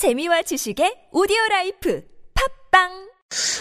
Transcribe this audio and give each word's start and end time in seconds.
재미와 0.00 0.40
지식의 0.48 1.12
오디오 1.12 1.36
라이프. 1.50 2.00
팟빵 2.32 3.09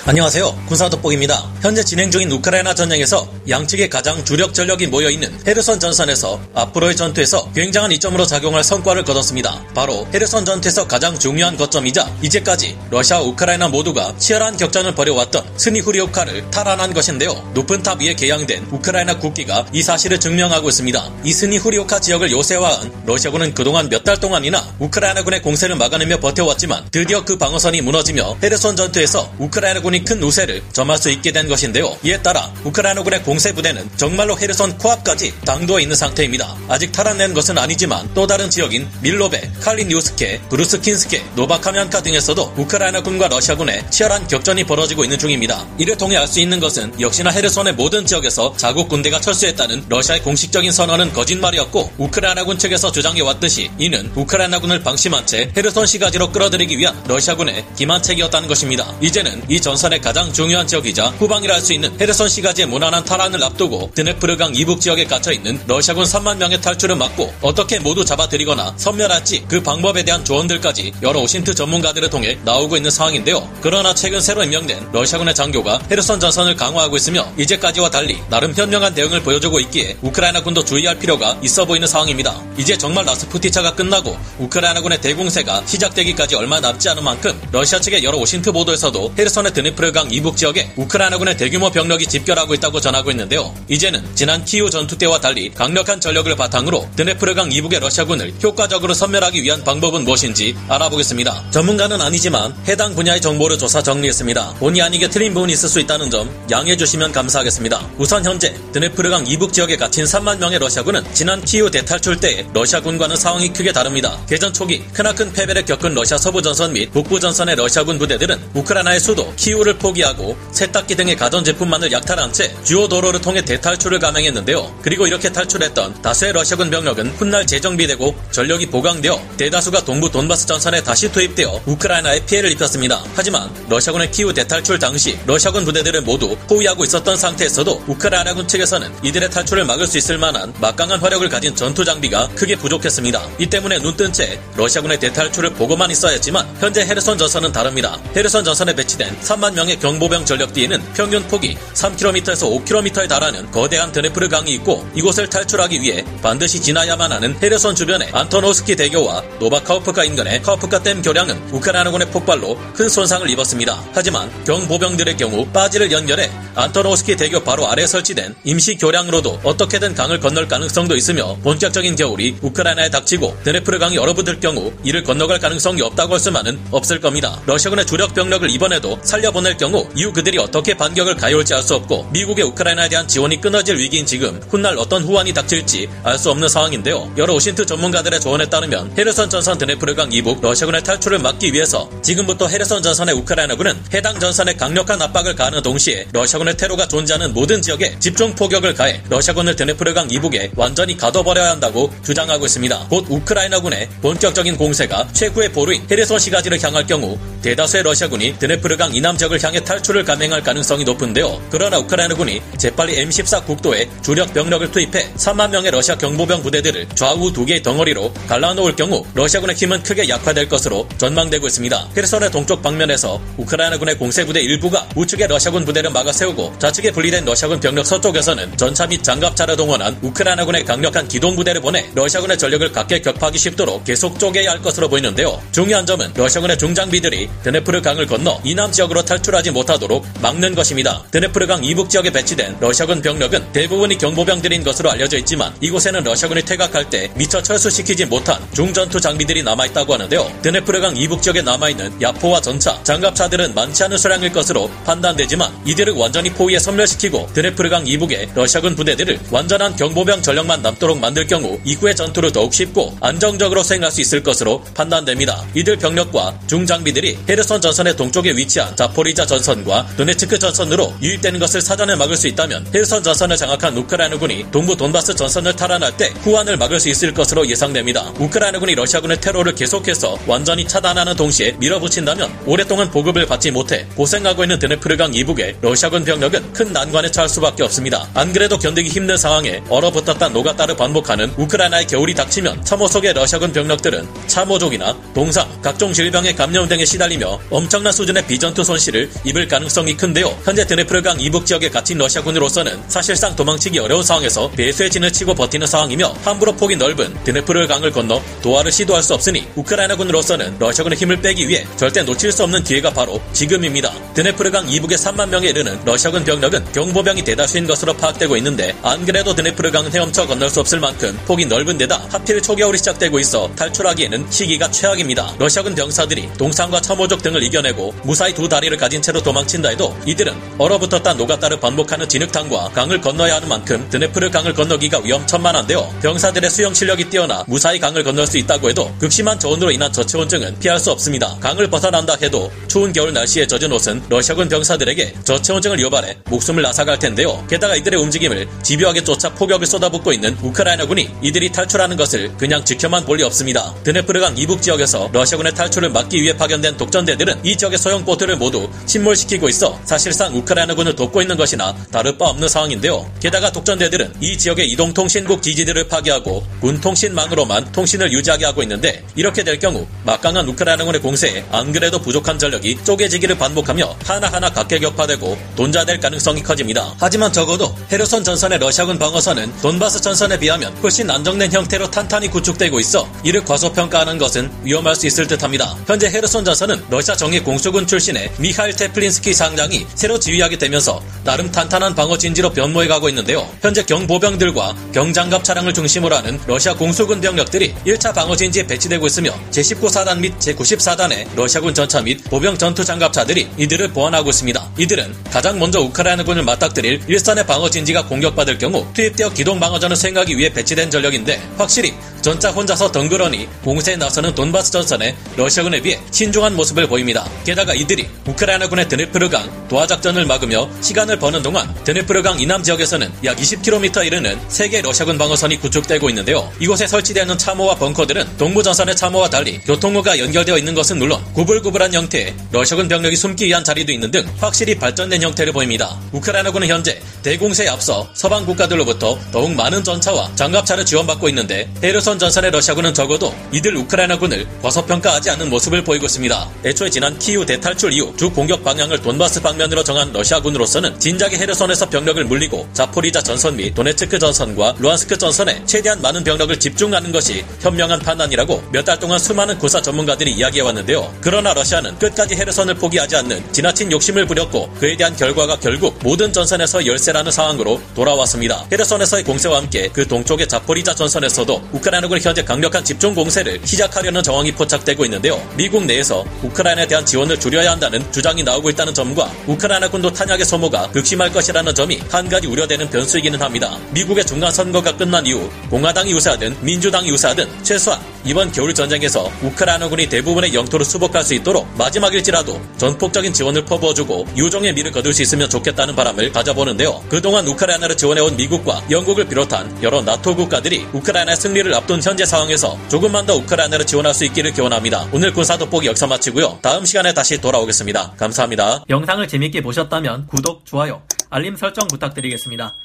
안녕하세요. 0.05 0.63
군사 0.67 0.89
돋보기입니다. 0.89 1.47
현재 1.61 1.83
진행 1.83 2.09
중인 2.09 2.31
우크라이나 2.31 2.73
전쟁에서 2.73 3.31
양측의 3.47 3.91
가장 3.91 4.25
주력 4.25 4.51
전력이 4.55 4.87
모여있는 4.87 5.41
헤르선 5.45 5.79
전선에서 5.79 6.41
앞으로의 6.55 6.95
전투에서 6.95 7.51
굉장한 7.51 7.91
이점으로 7.91 8.25
작용할 8.25 8.63
성과를 8.63 9.03
거뒀습니다. 9.03 9.63
바로 9.75 10.07
헤르선 10.11 10.43
전투에서 10.45 10.87
가장 10.87 11.19
중요한 11.19 11.55
거점이자 11.55 12.11
이제까지 12.23 12.79
러시아와 12.89 13.21
우크라이나 13.25 13.67
모두가 13.67 14.15
치열한 14.17 14.57
격전을 14.57 14.95
벌여왔던 14.95 15.45
스니후리우카를 15.57 16.49
탈환한 16.49 16.91
것인데요. 16.95 17.33
높은 17.53 17.83
탑 17.83 18.01
위에 18.01 18.15
게양된 18.15 18.69
우크라이나 18.71 19.19
국기가 19.19 19.67
이 19.71 19.83
사실을 19.83 20.19
증명하고 20.19 20.69
있습니다. 20.69 21.11
이 21.23 21.31
스니후리우카 21.31 21.99
지역을 21.99 22.31
요새화한 22.31 23.03
러시아군은 23.05 23.53
그동안 23.53 23.87
몇 23.87 24.03
달 24.03 24.19
동안이나 24.19 24.65
우크라이나군의 24.79 25.43
공세를 25.43 25.75
막아내며 25.75 26.19
버텨왔지만 26.21 26.87
드디어 26.89 27.23
그 27.23 27.37
방어선이 27.37 27.81
무너지며 27.81 28.37
헤르선 28.41 28.75
전투에서 28.75 29.31
우크라이나 29.37 29.58
우크라이나군이 29.59 30.05
큰 30.05 30.23
우세를 30.23 30.61
점할 30.71 30.97
수 30.97 31.09
있게 31.09 31.31
된 31.31 31.47
것인데요. 31.47 31.97
이에 32.03 32.21
따라 32.21 32.51
우크라이나군의 32.63 33.23
공세 33.23 33.53
부대는 33.53 33.89
정말로 33.97 34.37
헤르선 34.39 34.77
코앞까지 34.77 35.33
당도해 35.45 35.83
있는 35.83 35.95
상태입니다. 35.95 36.55
아직 36.67 36.91
탈환해낸 36.91 37.33
것은 37.33 37.57
아니지만 37.57 38.09
또 38.13 38.25
다른 38.25 38.49
지역인 38.49 38.87
밀로베, 39.01 39.51
칼리니우스케, 39.61 40.41
브루스킨스케, 40.49 41.23
노바카먄카 41.35 42.01
등에서도 42.01 42.53
우크라이나군과 42.57 43.27
러시아군의 43.27 43.83
치열한 43.89 44.27
격전이 44.27 44.63
벌어지고 44.63 45.03
있는 45.03 45.19
중입니다. 45.19 45.67
이를 45.77 45.97
통해 45.97 46.15
알 46.17 46.29
수 46.29 46.39
있는 46.39 46.59
것은 46.59 47.01
역시나 47.01 47.31
헤르선의 47.31 47.73
모든 47.73 48.05
지역에서 48.05 48.53
자국 48.55 48.87
군대가 48.87 49.19
철수했다는 49.19 49.85
러시아의 49.89 50.21
공식적인 50.21 50.71
선언은 50.71 51.11
거짓말이었고 51.11 51.93
우크라이나군 51.97 52.59
측에서 52.59 52.91
주장해왔듯이 52.91 53.71
이는 53.79 54.11
우크라이나군을 54.13 54.83
방심한 54.83 55.25
채 55.25 55.51
헤르선 55.57 55.87
시가지로 55.87 56.31
끌어들이기 56.31 56.77
위한 56.77 56.95
러시아군의 57.07 57.65
기만책이었다는 57.75 58.47
것입니다. 58.47 58.93
이제는 59.01 59.41
이 59.49 59.59
전선의 59.59 59.99
가장 60.01 60.31
중요한 60.31 60.67
지역이자 60.67 61.07
후방이라 61.17 61.55
할 61.55 61.59
수 61.59 61.73
있는 61.73 61.91
헤르선 61.99 62.29
시가지의 62.29 62.67
무난한 62.67 63.03
탈환을 63.03 63.43
앞두고 63.43 63.91
드네프르강 63.93 64.55
이북 64.55 64.79
지역에 64.79 65.03
갇혀 65.03 65.31
있는 65.33 65.59
러시아군 65.67 66.05
3만 66.05 66.37
명의 66.37 66.61
탈출을 66.61 66.95
막고 66.95 67.33
어떻게 67.41 67.79
모두 67.79 68.05
잡아들이거나 68.05 68.75
섬멸할지 68.77 69.45
그 69.49 69.61
방법에 69.61 70.03
대한 70.03 70.23
조언들까지 70.23 70.93
여러 71.01 71.19
OSINT 71.19 71.53
전문가들을 71.55 72.09
통해 72.09 72.37
나오고 72.45 72.77
있는 72.77 72.89
상황인데요. 72.91 73.49
그러나 73.61 73.93
최근 73.93 74.21
새로 74.21 74.43
임명된 74.43 74.91
러시아군의 74.93 75.35
장교가 75.35 75.81
헤르선 75.91 76.19
전선을 76.21 76.55
강화하고 76.55 76.95
있으며 76.95 77.27
이제까지와 77.37 77.89
달리 77.89 78.17
나름 78.29 78.53
현명한 78.55 78.93
대응을 78.93 79.21
보여주고 79.23 79.59
있기에 79.59 79.97
우크라이나군도 80.01 80.63
주의할 80.63 80.97
필요가 80.97 81.37
있어 81.43 81.65
보이는 81.65 81.85
상황입니다. 81.87 82.41
이제 82.57 82.77
정말 82.77 83.03
라스푸티차가 83.05 83.75
끝나고 83.75 84.17
우크라이나군의 84.37 85.01
대공세가 85.01 85.63
시작되기까지 85.65 86.35
얼마 86.35 86.61
남지 86.61 86.87
않은 86.89 87.03
만큼 87.03 87.39
러시아 87.51 87.81
측의 87.81 88.03
여러 88.05 88.17
OSINT 88.17 88.51
보도에서도 88.53 89.13
헤르선 89.17 89.38
헤르선의 89.39 89.53
드니프르강 89.53 90.11
이북 90.11 90.37
지역에 90.37 90.71
우크라이나군의 90.75 91.37
대규모 91.37 91.69
병력이 91.69 92.07
집결하고 92.07 92.53
있다고 92.55 92.79
전하고 92.79 93.11
있는데요. 93.11 93.53
이제는 93.67 94.03
지난 94.15 94.43
키우 94.43 94.69
전투 94.69 94.97
때와 94.97 95.19
달리 95.19 95.49
강력한 95.49 95.99
전력을 96.01 96.33
바탕으로 96.35 96.89
드네프르강 96.95 97.51
이북의 97.51 97.79
러시아군을 97.79 98.33
효과적으로 98.43 98.93
섬멸하기 98.93 99.41
위한 99.43 99.63
방법은 99.63 100.03
무엇인지 100.03 100.55
알아보겠습니다. 100.67 101.51
전문가는 101.51 101.99
아니지만 102.01 102.55
해당 102.67 102.95
분야의 102.95 103.21
정보를 103.21 103.57
조사 103.57 103.81
정리했습니다. 103.81 104.55
본의 104.59 104.81
아니게 104.81 105.09
틀린 105.09 105.33
부분이 105.33 105.53
있을 105.53 105.69
수 105.69 105.79
있다는 105.79 106.09
점 106.09 106.29
양해해 106.51 106.75
주시면 106.75 107.11
감사하겠습니다. 107.11 107.91
우선 107.97 108.25
현재 108.25 108.53
드네프르강 108.73 109.27
이북 109.27 109.53
지역에 109.53 109.77
갇힌 109.77 110.05
3만 110.05 110.39
명의 110.39 110.59
러시아군은 110.59 111.03
지난 111.13 111.41
키우 111.43 111.71
대탈출 111.71 112.19
때 112.19 112.45
러시아군과는 112.53 113.15
상황이 113.15 113.51
크게 113.53 113.71
다릅니다. 113.71 114.19
개전 114.27 114.53
초기 114.53 114.83
크나큰 114.93 115.33
패배를 115.33 115.65
겪은 115.65 115.93
러시아 115.93 116.17
서부 116.17 116.41
전선 116.41 116.73
및 116.73 116.91
북부 116.91 117.19
전선의 117.19 117.55
러시아군 117.55 117.97
부대들은 117.97 118.39
우크라이나의 118.53 118.99
수도 118.99 119.28
키우를 119.35 119.77
포기하고 119.77 120.37
세탁기 120.51 120.95
등의 120.95 121.15
가전 121.15 121.43
제품만을 121.43 121.91
약탈한 121.91 122.31
채 122.33 122.53
주요 122.63 122.87
도로를 122.87 123.21
통해 123.21 123.41
대탈출을 123.41 123.99
감행했는데요. 123.99 124.79
그리고 124.81 125.07
이렇게 125.07 125.31
탈출했던 125.31 126.01
다수의 126.01 126.33
러시아군 126.33 126.69
병력은 126.69 127.11
훗날 127.17 127.45
재정비되고 127.45 128.15
전력이 128.31 128.67
보강되어 128.67 129.21
대다수가 129.37 129.85
동부 129.85 130.11
돈바스 130.11 130.47
전선에 130.47 130.83
다시 130.83 131.11
투입되어 131.11 131.61
우크라이나에 131.65 132.25
피해를 132.25 132.51
입혔습니다. 132.51 133.03
하지만 133.15 133.49
러시아군의 133.69 134.11
키우 134.11 134.33
대탈출 134.33 134.79
당시 134.79 135.17
러시아군 135.25 135.65
부대들을 135.65 136.01
모두 136.01 136.35
포위하고 136.47 136.83
있었던 136.83 137.15
상태에서도 137.15 137.83
우크라이나군 137.87 138.47
측에서는 138.47 138.91
이들의 139.03 139.29
탈출을 139.29 139.65
막을 139.65 139.87
수 139.87 139.97
있을 139.97 140.17
만한 140.17 140.53
막강한 140.59 140.99
화력을 140.99 141.27
가진 141.29 141.55
전투 141.55 141.85
장비가 141.85 142.27
크게 142.35 142.55
부족했습니다. 142.55 143.29
이 143.39 143.47
때문에 143.47 143.79
눈뜬 143.79 144.13
채 144.13 144.39
러시아군의 144.55 144.99
대탈출을 144.99 145.53
보고만 145.53 145.91
있어야 145.91 146.13
했지만 146.13 146.47
현재 146.59 146.81
헤르선 146.81 147.17
전선은 147.17 147.51
다릅니다. 147.51 147.99
헤르선 148.15 148.43
전선에 148.43 148.75
배치된 148.75 149.08
3만 149.21 149.53
명의 149.53 149.79
경보병 149.79 150.25
전력 150.25 150.53
뒤에는 150.53 150.81
평균 150.93 151.23
폭이 151.27 151.57
3km에서 151.73 152.65
5km에 152.65 153.07
달하는 153.07 153.49
거대한 153.51 153.91
드네프르 153.91 154.27
강이 154.29 154.51
있고 154.53 154.87
이곳을 154.95 155.29
탈출하기 155.29 155.81
위해 155.81 156.03
반드시 156.21 156.61
지나야만 156.61 157.11
하는 157.11 157.35
헤르선 157.41 157.75
주변의 157.75 158.09
안토노스키 158.11 158.75
대교와 158.75 159.23
노바카우프카 159.39 160.03
인근의 160.03 160.41
카우프카 160.41 160.83
댐 160.83 161.01
교량은 161.01 161.49
우크라이나군의 161.51 162.09
폭발로 162.11 162.57
큰 162.73 162.89
손상을 162.89 163.29
입었습니다. 163.29 163.81
하지만 163.93 164.29
경보병들의 164.45 165.17
경우 165.17 165.45
바지를 165.47 165.91
연결해 165.91 166.29
안토노스키 166.55 167.15
대교 167.15 167.43
바로 167.43 167.67
아래 167.67 167.85
설치된 167.85 168.35
임시 168.43 168.77
교량으로도 168.77 169.41
어떻게든 169.43 169.95
강을 169.95 170.19
건널 170.19 170.47
가능성도 170.47 170.95
있으며 170.95 171.35
본격적인 171.43 171.95
겨울이 171.95 172.37
우크라이나에 172.41 172.89
닥치고 172.89 173.37
드네프르 173.43 173.79
강이 173.79 173.97
얼어붙을 173.97 174.39
경우 174.39 174.71
이를 174.83 175.03
건너갈 175.03 175.39
가능성이 175.39 175.81
없다고 175.81 176.13
할 176.13 176.19
수만은 176.19 176.59
없을 176.71 176.99
겁니다. 176.99 177.41
러시아군의 177.45 177.85
주력 177.85 178.13
병력을 178.13 178.49
이번에도 178.49 178.98
살려보낼 179.03 179.57
경우 179.57 179.87
이후 179.95 180.11
그들이 180.13 180.37
어떻게 180.37 180.75
반격을 180.75 181.15
가해올지 181.15 181.53
알 181.53 181.59
수 181.59 181.75
없고 181.75 182.07
미국의 182.13 182.45
우크라이나에 182.45 182.87
대한 182.89 183.07
지원이 183.07 183.41
끊어질 183.41 183.77
위기인 183.77 184.05
지금 184.05 184.39
훗날 184.49 184.77
어떤 184.77 185.03
후환이 185.03 185.33
닥칠지 185.33 185.89
알 186.03 186.17
수 186.17 186.31
없는 186.31 186.47
상황인데요. 186.49 187.11
여러 187.17 187.33
OSINT 187.33 187.65
전문가들의 187.65 188.19
조언에 188.19 188.45
따르면 188.47 188.93
헤르선 188.97 189.29
전선 189.29 189.57
드네프르강 189.57 190.11
이북 190.11 190.41
러시아군의 190.41 190.83
탈출을 190.83 191.19
막기 191.19 191.53
위해서 191.53 191.89
지금부터 192.01 192.47
헤르선 192.47 192.81
전선의 192.81 193.15
우크라이나군은 193.15 193.77
해당 193.93 194.19
전선에 194.19 194.53
강력한 194.55 195.01
압박을 195.01 195.35
가하는 195.35 195.61
동시에 195.61 196.07
러시아군의 196.13 196.57
테러가 196.57 196.87
존재하는 196.87 197.33
모든 197.33 197.61
지역에 197.61 197.97
집중 197.99 198.33
포격을 198.35 198.73
가해 198.73 199.01
러시아군을 199.09 199.55
드네프르강 199.55 200.09
이북에 200.11 200.51
완전히 200.55 200.97
가둬버려야 200.97 201.51
한다고 201.51 201.93
주장하고 202.03 202.45
있습니다. 202.45 202.87
곧 202.89 203.05
우크라이나군의 203.09 203.89
본격적인 204.01 204.57
공세가 204.57 205.07
최후의 205.13 205.51
보루인 205.51 205.85
헤르선 205.89 206.19
시가지를 206.19 206.61
향할 206.63 206.85
경우 206.87 207.17
대다수의 207.41 207.83
러시아군이 207.83 208.39
드네프르강 208.39 208.88
이남 208.93 209.17
지역을 209.17 209.43
향해 209.43 209.63
탈출을 209.63 210.03
감행할 210.03 210.43
가능성이 210.43 210.83
높은데요. 210.83 211.41
그러나 211.49 211.77
우크라이나군이 211.79 212.41
재빨리 212.57 212.95
M14 213.05 213.45
국도에 213.45 213.89
주력 214.01 214.33
병력을 214.33 214.71
투입해 214.71 215.13
3만 215.15 215.49
명의 215.49 215.71
러시아 215.71 215.95
경보병 215.95 216.41
부대들을 216.43 216.89
좌우 216.95 217.31
두 217.31 217.45
개의 217.45 217.61
덩어리로 217.63 218.13
갈라놓을 218.27 218.75
경우 218.75 219.05
러시아군의 219.13 219.55
힘은 219.55 219.83
크게 219.83 220.09
약화될 220.09 220.49
것으로 220.49 220.87
전망되고 220.97 221.47
있습니다. 221.47 221.89
헤르선의 221.95 222.31
동쪽 222.31 222.61
방면에서 222.61 223.21
우크라이나군의 223.37 223.97
공세부대 223.97 224.41
일부가 224.41 224.87
우측의 224.95 225.27
러시아군 225.27 225.65
부대를 225.65 225.89
막아 225.91 226.11
세우고 226.11 226.55
좌측에 226.59 226.91
분리된 226.91 227.25
러시아군 227.25 227.59
병력 227.59 227.85
서쪽에서는 227.85 228.57
전차 228.57 228.87
및 228.87 229.03
장갑차를 229.03 229.55
동원한 229.55 229.97
우크라이나군의 230.01 230.65
강력한 230.65 231.07
기동부대를 231.07 231.61
보내 231.61 231.89
러시아군의 231.95 232.37
전력을 232.37 232.71
각계 232.71 232.99
격파하기 233.01 233.37
쉽도록 233.37 233.83
계속 233.83 234.19
쪼개야 234.19 234.51
할 234.51 234.61
것으로 234.61 234.89
보이는데요. 234.89 235.41
중요한 235.51 235.85
점은 235.85 236.11
러시아군의 236.15 236.57
중장비들이 236.57 237.29
드네프르 237.43 237.81
강을 237.81 238.07
건너 238.07 238.39
이남 238.43 238.71
지역으로 238.79 239.03
탈출하지 239.03 239.51
못하도록 239.51 240.05
막는 240.21 240.55
것입니다. 240.55 241.03
드네프르강 241.11 241.63
이북 241.63 241.89
지역에 241.89 242.11
배치된 242.11 242.57
러시아군 242.59 243.01
병력은 243.01 243.51
대부분이 243.51 243.97
경보병들인 243.97 244.63
것으로 244.63 244.91
알려져 244.91 245.17
있지만 245.17 245.53
이곳에는 245.59 246.03
러시아군이 246.03 246.43
퇴각할 246.43 246.89
때 246.89 247.11
미처 247.15 247.41
철수시키지 247.41 248.05
못한 248.05 248.39
중전투 248.53 248.99
장비들이 248.99 249.43
남아있다고 249.43 249.93
하는데요. 249.93 250.31
드네프르강 250.41 250.95
이북 250.97 251.21
지역에 251.21 251.41
남아있는 251.41 252.01
야포와 252.01 252.41
전차, 252.41 252.81
장갑차들은 252.83 253.53
많지 253.53 253.83
않은 253.83 253.97
수량일 253.97 254.31
것으로 254.31 254.69
판단되지만 254.85 255.51
이들을 255.65 255.93
완전히 255.93 256.29
포위해 256.29 256.59
섬멸시키고 256.59 257.31
드네프르강 257.33 257.87
이북의 257.87 258.29
러시아군 258.35 258.75
부대들을 258.75 259.19
완전한 259.31 259.75
경보병 259.75 260.21
전력만 260.21 260.61
남도록 260.61 260.99
만들 260.99 261.27
경우 261.27 261.59
이후의 261.65 261.95
전투를 261.95 262.31
더욱 262.31 262.53
쉽고 262.53 262.97
안정적으로 263.01 263.63
수행할 263.63 263.91
수 263.91 263.99
있을 264.01 264.23
것으로 264.23 264.63
판단됩니다. 264.73 265.43
이들 265.53 265.77
병력과 265.77 266.39
중장비들이 266.47 267.19
헤르선 267.27 267.59
전선의 267.59 267.97
동쪽에 267.97 268.31
위치한 268.31 268.68
자포리자 268.75 269.25
전선과 269.25 269.87
도네츠크 269.97 270.39
전선으로 270.39 270.95
유입되는 271.01 271.39
것을 271.39 271.61
사전에 271.61 271.95
막을 271.95 272.15
수 272.15 272.27
있다면 272.27 272.67
헤르선 272.73 273.03
전선을 273.03 273.37
장악한 273.37 273.77
우크라이나군이 273.77 274.51
동부 274.51 274.75
돈바스 274.75 275.15
전선을 275.15 275.55
탈환할 275.55 275.95
때 275.97 276.13
후환을 276.21 276.57
막을 276.57 276.79
수 276.79 276.89
있을 276.89 277.13
것으로 277.13 277.47
예상됩니다. 277.47 278.11
우크라이나군이 278.19 278.75
러시아군의 278.75 279.21
테러를 279.21 279.55
계속해서 279.55 280.17
완전히 280.27 280.67
차단하는 280.67 281.15
동시에 281.15 281.53
밀어붙인다면 281.59 282.39
오랫동안 282.45 282.89
보급을 282.91 283.25
받지 283.25 283.51
못해 283.51 283.87
고생하고 283.95 284.43
있는 284.43 284.59
드네프르강 284.59 285.13
이북의 285.13 285.57
러시아군 285.61 286.03
병력은 286.03 286.53
큰 286.53 286.73
난관에 286.73 287.11
처할 287.11 287.29
수밖에 287.29 287.63
없습니다. 287.63 288.07
안 288.13 288.33
그래도 288.33 288.57
견디기 288.57 288.89
힘든 288.89 289.17
상황에 289.17 289.61
얼어붙었다 289.69 290.29
녹았다를 290.29 290.75
반복하는 290.75 291.31
우크라이나의 291.37 291.87
겨울이 291.87 292.13
닥치면 292.15 292.65
참호 292.65 292.87
속의 292.87 293.13
러시아군 293.13 293.51
병력들은 293.53 294.07
참호족이나 294.27 294.95
동상, 295.13 295.49
각종 295.61 295.93
질병의 295.93 296.35
감염 296.35 296.67
등에 296.67 296.85
시달리며 296.85 297.39
엄청난 297.49 297.91
수준의 297.91 298.25
비전투 298.27 298.58
손실을 298.63 299.09
입을 299.23 299.47
가능성이 299.47 299.95
큰데요. 299.95 300.37
현재 300.43 300.65
드네프르강 300.65 301.19
이북 301.19 301.45
지역에 301.45 301.69
갇힌 301.69 301.97
러시아군으로서는 301.97 302.83
사실상 302.87 303.35
도망치기 303.35 303.79
어려운 303.79 304.03
상황에서 304.03 304.49
배수의 304.51 304.89
진을 304.89 305.11
치고 305.13 305.33
버티는 305.35 305.67
상황이며 305.67 306.15
함부로 306.23 306.53
폭이 306.53 306.75
넓은 306.75 307.13
드네프르강을 307.23 307.91
건너 307.91 308.21
도하를 308.41 308.71
시도할 308.71 309.01
수 309.01 309.13
없으니 309.13 309.47
우크라이나군으로서는 309.55 310.57
러시아군의 310.59 310.97
힘을 310.97 311.21
빼기 311.21 311.47
위해 311.47 311.65
절대 311.77 312.03
놓칠 312.03 312.31
수 312.31 312.43
없는 312.43 312.63
기회가 312.63 312.91
바로 312.91 313.21
지금입니다. 313.33 313.91
드네프르강 314.13 314.69
이북의 314.69 314.97
3만 314.97 315.29
명에 315.29 315.47
이르는 315.47 315.79
러시아군 315.85 316.23
병력은 316.23 316.73
경보병이 316.73 317.23
대다수인 317.23 317.65
것으로 317.67 317.93
파악되고 317.93 318.35
있는데 318.37 318.75
안 318.83 319.05
그래도 319.05 319.33
드네프르강은 319.33 319.93
헤엄쳐 319.93 320.27
건널 320.27 320.49
수 320.49 320.59
없을 320.59 320.79
만큼 320.79 321.17
폭이 321.25 321.45
넓은 321.45 321.77
데다 321.77 322.05
하필 322.09 322.41
초겨울이 322.41 322.77
시작되고 322.77 323.19
있어 323.19 323.49
탈출하기에는 323.55 324.27
시기가 324.29 324.69
최악입니다. 324.71 325.35
러시아군 325.39 325.75
병사들이 325.75 326.29
동상과 326.37 326.81
참호족 326.81 327.21
등을 327.23 327.43
이겨내고 327.43 327.93
무사히 328.03 328.33
두 328.33 328.48
다리를 328.49 328.75
가진 328.77 329.01
채로 329.01 329.21
도망친다 329.21 329.69
해도 329.69 329.95
이들은 330.07 330.33
얼어붙었다 330.57 331.13
녹았다를 331.13 331.59
반복하는 331.59 332.09
진흙탕과 332.09 332.69
강을 332.69 332.99
건너야 333.01 333.35
하는 333.35 333.47
만큼 333.47 333.87
드네프르 333.89 334.31
강을 334.31 334.53
건너기가 334.53 334.99
위험천만한데요. 334.99 335.99
병사들의 336.01 336.49
수영 336.49 336.73
실력이 336.73 337.09
뛰어나 337.09 337.43
무사히 337.47 337.79
강을 337.79 338.03
건널 338.03 338.25
수 338.25 338.37
있다고 338.39 338.69
해도 338.69 338.91
극심한 338.99 339.39
저온으로 339.39 339.71
인한 339.71 339.91
저체온증은 339.93 340.59
피할 340.59 340.79
수 340.79 340.91
없습니다. 340.91 341.37
강을 341.39 341.69
벗어난다 341.69 342.15
해도 342.21 342.51
추운 342.67 342.91
겨울 342.91 343.13
날씨에 343.13 343.45
젖은 343.45 343.71
옷은 343.71 344.03
러시아군 344.09 344.49
병사들에게 344.49 345.13
저체온증을 345.23 345.79
유발해 345.79 346.17
목숨을 346.29 346.65
앗아갈 346.65 346.97
텐데요. 346.97 347.45
게다가 347.47 347.75
이들의 347.75 348.01
움직임을 348.01 348.47
집요하게 348.63 349.03
쫓아 349.03 349.29
포격을 349.35 349.67
쏟아붓고 349.67 350.11
있는 350.13 350.35
우크라이나군이 350.41 351.09
이들이 351.21 351.51
탈출하는 351.51 351.95
것을 351.95 352.35
그냥 352.37 352.65
지켜만 352.65 353.05
볼 353.05 353.19
리 353.19 353.23
없습니다. 353.23 353.75
드네프르강 353.83 354.37
이북 354.37 354.61
지역에서 354.61 355.09
러시아군의 355.11 355.53
탈출을 355.53 355.89
막기 355.89 356.21
위해 356.21 356.37
파견된 356.37 356.77
독전대들은 356.77 357.41
이 357.43 357.57
지역의 357.57 357.77
소형 357.77 358.05
보트를 358.05 358.37
모두 358.39 358.69
침몰시키고 358.85 359.47
있어 359.49 359.79
사실상 359.85 360.35
우크라이나군을 360.35 360.95
돕고 360.95 361.21
있는 361.21 361.37
것이나 361.37 361.75
다를 361.91 362.17
바 362.17 362.25
없는 362.25 362.47
상황인데요. 362.47 363.09
게다가 363.19 363.51
독전대들은 363.51 364.15
이 364.21 364.37
지역의 364.37 364.71
이동통신국 364.71 365.43
지지들을 365.43 365.87
파괴하고 365.87 366.43
군통신망으로만 366.61 367.71
통신을 367.71 368.11
유지하게 368.11 368.45
하고 368.45 368.63
있는데 368.63 369.03
이렇게 369.15 369.43
될 369.43 369.59
경우 369.59 369.85
막강한 370.05 370.47
우크라이나군의 370.47 371.01
공세에 371.01 371.45
안 371.51 371.71
그래도 371.71 371.99
부족한 371.99 372.39
전력이 372.39 372.79
쪼개지기를 372.83 373.37
반복하며 373.37 373.97
하나하나 374.03 374.49
각계격파되고 374.49 375.37
돈자될 375.55 375.99
가능성이 375.99 376.41
커집니다. 376.41 376.95
하지만 376.99 377.31
적어도 377.31 377.75
헤르손 377.91 378.23
전선의 378.23 378.59
러시아군 378.59 378.97
방어선은 378.97 379.57
돈바스 379.61 380.01
전선에 380.01 380.39
비하면 380.39 380.73
훨씬 380.81 381.09
안정된 381.09 381.51
형태로 381.51 381.91
탄탄히 381.91 382.29
구축되고 382.29 382.79
있어 382.79 383.09
이를 383.23 383.43
과소평가하는 383.43 384.17
것은 384.17 384.49
위험할 384.63 384.95
수 384.95 385.07
있을 385.07 385.27
듯합니다. 385.27 385.75
현재 385.85 386.07
헤르손 386.07 386.45
전선은 386.45 386.85
러시아 386.89 387.15
정예 387.15 387.41
공수군 387.41 387.85
출신의 387.85 388.18
미하일 388.37 388.75
테플린스키 388.75 389.33
상장이 389.33 389.85
새로 389.95 390.19
지휘하게 390.19 390.57
되면서 390.57 391.01
나름 391.23 391.51
탄탄한 391.51 391.95
방어 391.95 392.17
진지로 392.17 392.51
변모해 392.51 392.87
가고 392.87 393.09
있는데요. 393.09 393.47
현재 393.61 393.83
경보병들과 393.83 394.75
경장갑 394.93 395.43
차량을 395.43 395.73
중심으로 395.73 396.15
하는 396.15 396.39
러시아 396.47 396.73
공수군 396.73 397.21
병력들이 397.21 397.73
1차 397.85 398.13
방어 398.13 398.35
진지에 398.35 398.65
배치되고 398.65 399.05
있으며 399.07 399.33
제19사단 399.51 400.19
및 400.19 400.37
제94단의 400.39 401.27
러시아군 401.35 401.73
전차 401.73 402.01
및 402.01 402.23
보병 402.25 402.57
전투 402.57 402.83
장갑차들이 402.83 403.49
이들을 403.57 403.89
보완하고 403.89 404.29
있습니다. 404.29 404.71
이들은 404.77 405.15
가장 405.31 405.59
먼저 405.59 405.79
우크라이나군을 405.81 406.43
맞닥뜨릴 406.43 407.01
일선의 407.07 407.45
방어 407.45 407.69
진지가 407.69 408.05
공격받을 408.05 408.57
경우 408.57 408.85
투입되어 408.93 409.29
기동 409.33 409.59
방어전을 409.59 409.95
수행하기 409.95 410.37
위해 410.37 410.51
배치된 410.51 410.89
전력인데 410.89 411.41
확실히 411.57 411.93
전차 412.21 412.51
혼자서 412.51 412.91
덩그러니 412.91 413.47
공세에 413.63 413.95
나서는 413.95 414.35
돈바스 414.35 414.71
전선에 414.71 415.15
러시아군에 415.37 415.81
비해 415.81 415.99
신중한 416.11 416.55
모습을 416.55 416.87
보입니다. 416.87 417.27
게다가 417.45 417.73
이들이 417.73 418.07
우크라이나군의 418.27 418.87
드네프르강 418.89 419.67
도하작전을 419.69 420.25
막으며 420.25 420.69
시간을 420.81 421.19
버는 421.19 421.41
동안 421.41 421.73
드네프르강 421.83 422.39
이남 422.39 422.63
지역에서는 422.63 423.11
약 423.23 423.37
20km 423.37 424.05
이르는 424.05 424.39
세계 424.47 424.81
러시아군 424.81 425.17
방어선이 425.17 425.59
구축되고 425.59 426.09
있는데요. 426.09 426.51
이곳에 426.59 426.87
설치되어 426.87 427.23
있는 427.23 427.37
참호와 427.37 427.75
벙커들은 427.75 428.37
동부 428.37 428.63
전선의 428.63 428.95
참호와 428.95 429.29
달리 429.29 429.59
교통로가 429.61 430.19
연결되어 430.19 430.57
있는 430.57 430.73
것은 430.75 430.99
물론 430.99 431.23
구불구불한 431.33 431.93
형태의 431.93 432.33
러시아군 432.51 432.87
병력이 432.87 433.15
숨기 433.15 433.45
위한 433.45 433.63
자리도 433.63 433.91
있는 433.91 434.11
등 434.11 434.27
확실히 434.39 434.75
발전된 434.75 435.21
형태를 435.21 435.53
보입니다. 435.53 435.97
우크라이나군은 436.11 436.67
현재 436.67 436.99
대공세에 437.23 437.67
앞서 437.69 438.09
서방 438.13 438.45
국가들로부터 438.45 439.17
더욱 439.31 439.53
많은 439.53 439.83
전차와 439.83 440.31
장갑차를 440.35 440.85
지원받고 440.85 441.29
있는데 441.29 441.69
헤르손 441.81 442.19
전선의 442.19 442.51
러시아군은 442.51 442.93
적어도 442.93 443.33
이들 443.51 443.75
우크라이나군을 443.77 444.45
과소평가하지 444.61 445.29
않는 445.31 445.49
모습을 445.49 445.83
보이고 445.83 446.05
있습니다. 446.05 446.49
애초에 446.65 446.89
지난 446.89 447.17
키우 447.19 447.45
대탈출 447.45 447.93
이후 447.93 448.13
주 448.17 448.29
공격 448.29 448.63
방향을 448.63 449.01
돈바스 449.01 449.41
방면으로 449.41 449.83
정한 449.83 450.11
러시아군으로서는 450.11 450.99
진작에 450.99 451.37
헤르손에서 451.37 451.89
병력을 451.89 452.23
물리고 452.25 452.67
자포리자 452.73 453.21
전선 453.21 453.55
및 453.55 453.73
도네츠크 453.73 454.19
전선과 454.19 454.75
루안스크 454.79 455.17
전선에 455.17 455.63
최대한 455.65 456.01
많은 456.01 456.23
병력을 456.23 456.57
집중하는 456.59 457.11
것이 457.11 457.45
현명한 457.61 457.99
판단이라고 457.99 458.61
몇 458.73 458.89
달 458.89 458.97
동안 458.97 459.19
수많은 459.19 459.59
구사 459.59 459.79
전문가들이 459.79 460.31
이야기해왔는데요. 460.31 461.13
그러나 461.21 461.53
러시아는 461.53 461.99
끝까지 461.99 462.33
헤르손을 462.33 462.73
포기하지 462.73 463.17
않는 463.17 463.53
지나친 463.53 463.91
욕심을 463.91 464.25
부렸고 464.25 464.71
그에 464.79 464.97
대한 464.97 465.15
결과가 465.15 465.59
결국 465.59 465.99
모든 466.01 466.33
전선에서 466.33 466.87
열세 466.87 467.08
라는 467.11 467.31
상황으로 467.31 467.81
돌아왔습니다. 467.95 468.65
헤르손에서의 468.71 469.23
공세와 469.23 469.57
함께 469.57 469.89
그 469.91 470.07
동쪽의 470.07 470.47
자포리자 470.47 470.93
전선에서도 470.95 471.69
우크라이나군이 471.71 472.21
현재 472.21 472.43
강력한 472.43 472.83
집중 472.83 473.15
공세를 473.15 473.61
시작하려는 473.63 474.21
정황이 474.21 474.51
포착되고 474.51 475.05
있는데요. 475.05 475.41
미국 475.55 475.85
내에서 475.85 476.25
우크라이나에 476.43 476.87
대한 476.87 477.05
지원을 477.05 477.39
줄여야 477.39 477.71
한다는 477.71 478.11
주장이 478.11 478.43
나오고 478.43 478.69
있다는 478.69 478.93
점과 478.93 479.31
우크라이나군도 479.47 480.13
탄약의 480.13 480.45
소모가 480.45 480.89
극심할 480.91 481.31
것이라는 481.31 481.73
점이 481.73 481.99
한 482.09 482.29
가지 482.29 482.47
우려되는 482.47 482.89
변수이기는 482.89 483.41
합니다. 483.41 483.77
미국의 483.91 484.25
중간 484.25 484.51
선거가 484.51 484.95
끝난 484.95 485.25
이후 485.25 485.49
공화당이 485.69 486.11
유세하든 486.11 486.57
민주당이 486.61 487.09
유세하든 487.09 487.63
최소한 487.63 487.99
이번 488.25 488.51
겨울 488.51 488.73
전쟁에서 488.73 489.31
우크라이나군이 489.41 490.07
대부분의 490.07 490.53
영토를 490.53 490.85
수복할 490.85 491.23
수 491.23 491.33
있도록 491.33 491.67
마지막일지라도 491.77 492.59
전폭적인 492.77 493.33
지원을 493.33 493.65
퍼부어주고 493.65 494.27
유종의 494.35 494.73
미를 494.73 494.91
거둘 494.91 495.13
수 495.13 495.21
있으면 495.21 495.49
좋겠다는 495.49 495.95
바람을 495.95 496.31
가져보는데요. 496.31 497.03
그동안 497.09 497.47
우크라이나를 497.47 497.97
지원해온 497.97 498.35
미국과 498.35 498.83
영국을 498.91 499.27
비롯한 499.27 499.81
여러 499.83 500.01
나토 500.01 500.35
국가들이 500.35 500.85
우크라이나의 500.93 501.37
승리를 501.37 501.73
앞둔 501.73 502.01
현재 502.01 502.25
상황에서 502.25 502.77
조금만 502.89 503.25
더 503.25 503.35
우크라이나를 503.35 503.85
지원할 503.85 504.13
수 504.13 504.25
있기를 504.25 504.53
기원합니다. 504.53 505.07
오늘 505.11 505.33
군사 505.33 505.57
돋보기 505.57 505.87
역사 505.87 506.07
마치고요. 506.07 506.59
다음 506.61 506.85
시간에 506.85 507.13
다시 507.13 507.39
돌아오겠습니다. 507.39 508.13
감사합니다. 508.17 508.83
영상을 508.89 509.27
재밌게 509.27 509.61
보셨다면 509.61 510.27
구독, 510.27 510.65
좋아요, 510.65 511.01
알림 511.29 511.55
설정 511.55 511.87
부탁드리겠습니다. 511.87 512.75